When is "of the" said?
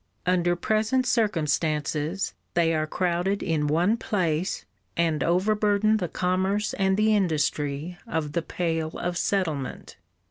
8.07-8.41